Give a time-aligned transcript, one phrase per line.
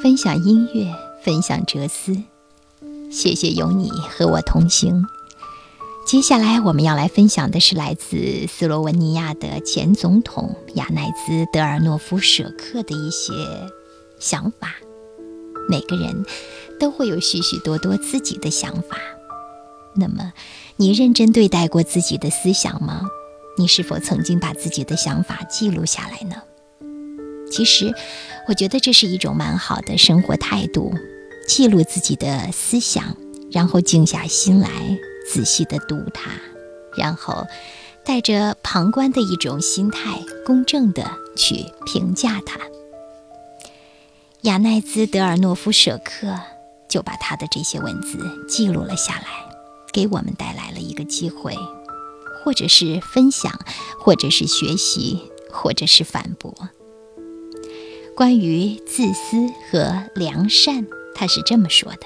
[0.00, 0.94] 分享音乐，
[1.24, 2.16] 分享哲思。
[3.10, 5.04] 谢谢有你和我同行。
[6.06, 13.32] 接下来我们要来分享的是来自斯洛文尼亚的前总统亚奈兹·德尔诺夫舍克的一些
[14.20, 14.76] 想法。
[15.68, 16.24] 每个人
[16.78, 18.96] 都会有许许多多自己的想法。
[19.96, 20.32] 那么，
[20.76, 23.02] 你认真对待过自己的思想吗？
[23.58, 26.36] 你是否曾经把自己的想法记录下来呢？
[27.50, 27.92] 其实，
[28.48, 30.94] 我觉得这是一种蛮好的生活态度，
[31.46, 33.14] 记录自己的思想，
[33.52, 34.70] 然后静下心来
[35.30, 36.30] 仔细的读它，
[36.96, 37.46] 然后
[38.06, 42.58] 带着旁观的一种心态，公正的去评价它。
[44.42, 46.34] 亚奈兹·德尔诺夫舍克
[46.88, 49.26] 就把他的这些文字记录了下来，
[49.92, 51.54] 给我们带来了一个机会，
[52.42, 53.52] 或者是分享，
[54.00, 56.70] 或者是学习，或者是反驳。
[58.18, 61.98] 关于自私和良善，他是这么说的：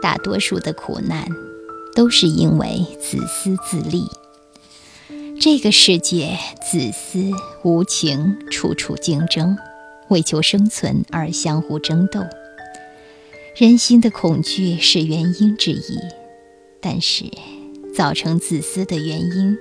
[0.00, 1.28] 大多数的苦难
[1.94, 4.04] 都是因为自私自利。
[5.38, 7.30] 这个世界自私
[7.62, 9.54] 无情，处处竞争，
[10.08, 12.24] 为求生存而相互争斗。
[13.54, 15.98] 人心的恐惧是原因之一，
[16.80, 17.26] 但是
[17.94, 19.58] 造成自私的原因，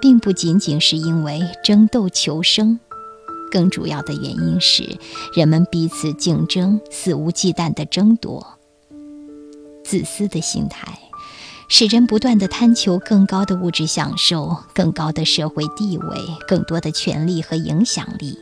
[0.00, 2.78] 并不仅仅是因为争斗求生。
[3.50, 4.98] 更主要的原因是，
[5.34, 8.46] 人们彼此竞争、肆无忌惮的争夺。
[9.84, 10.98] 自私的心态，
[11.68, 18.38] 使人不断的贪求更高的物质享受、更高的社会地位、更多的权利和影响力。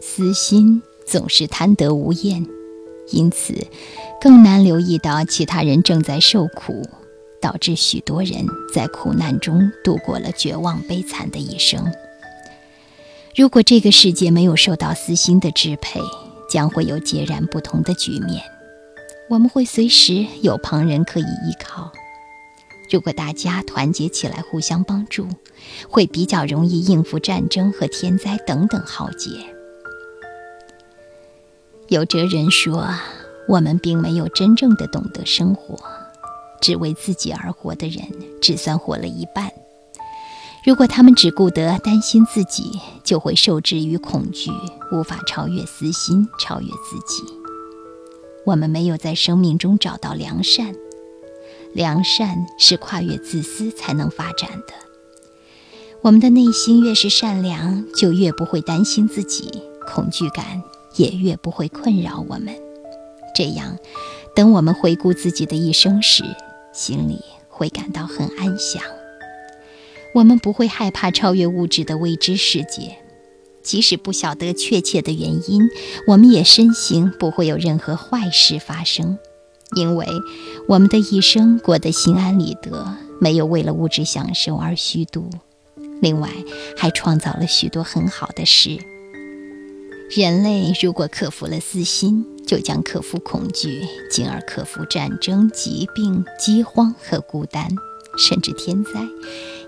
[0.00, 2.44] 私心总是贪得无厌，
[3.10, 3.54] 因此
[4.20, 6.86] 更难留意到其他人正在受苦，
[7.40, 11.84] 导致许多人在苦难中度过了绝望悲惨的一生。
[13.36, 16.00] 如果这个世界没有受到私心的支配，
[16.48, 18.40] 将会有截然不同的局面。
[19.28, 21.90] 我们会随时有旁人可以依靠。
[22.92, 25.26] 如果大家团结起来，互相帮助，
[25.88, 29.30] 会比较容易应付战争和天灾等等浩劫。
[31.88, 32.88] 有哲人说，
[33.48, 35.76] 我们并没有真正的懂得生活，
[36.60, 38.06] 只为自己而活的人，
[38.40, 39.50] 只算活了一半。
[40.64, 44.50] 如果他们只顾得担心自己，就会受制于恐惧，
[44.90, 47.22] 无法超越私心，超越自己。
[48.46, 50.74] 我们没有在生命中找到良善，
[51.74, 54.72] 良善是跨越自私才能发展的。
[56.00, 60.62] 我们的内心越是善良，就越不会担心自己，恐惧感
[60.96, 62.56] 也越不会困扰我们。
[63.34, 63.76] 这样，
[64.34, 66.24] 等我们回顾自己的一生时，
[66.72, 67.20] 心里
[67.50, 68.82] 会感到很安详。
[70.14, 72.98] 我们不会害怕超越物质的未知世界，
[73.64, 75.68] 即使不晓得确切的原因，
[76.06, 79.18] 我们也深信不会有任何坏事发生，
[79.74, 80.06] 因为
[80.68, 85.28] 我们的一生过得心安理得，没有为了物质享受而虚度。
[86.00, 86.30] 另外，
[86.76, 88.78] 还创造了许多很好的事。
[90.10, 97.68] 人类如果克服了私心，就将克服恐惧，进而克服战争、疾病、饥荒和孤单。
[98.16, 98.90] 甚至天灾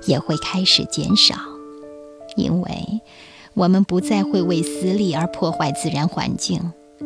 [0.07, 1.35] 也会开始减少，
[2.37, 3.01] 因为
[3.55, 6.61] 我们不再会为私利而破坏自然环境，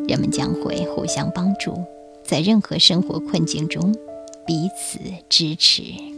[0.07, 1.83] 人们将会互相帮助，
[2.23, 3.95] 在任何生活困境中
[4.45, 6.10] 彼此支持。